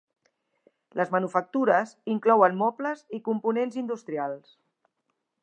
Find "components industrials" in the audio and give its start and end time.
3.29-4.59